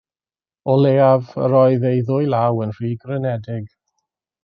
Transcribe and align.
O 0.73 0.77
leiaf, 0.85 1.29
yr 1.47 1.55
oedd 1.61 1.87
ei 1.91 2.01
ddwylaw 2.09 2.65
yn 2.67 2.77
rhy 2.79 2.93
grynedig. 3.07 3.73